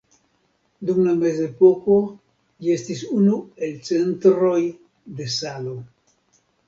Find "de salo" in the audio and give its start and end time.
5.21-5.77